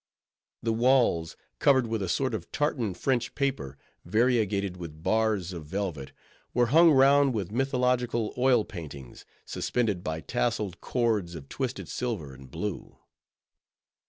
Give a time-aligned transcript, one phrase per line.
[0.63, 6.11] The walls, covered with a sort of tartan French paper, variegated with bars of velvet,
[6.55, 12.49] were hung round with mythological oil paintings, suspended by tasseled cords of twisted silver and
[12.49, 12.97] blue.